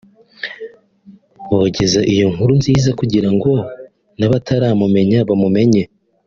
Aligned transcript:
bogeza 1.49 1.99
iyo 2.13 2.25
nkuru 2.33 2.51
nziza 2.59 2.89
kugira 2.99 3.29
ngo 3.35 3.51
n’abataramumenya 4.19 5.19
bamumenye 5.29 5.83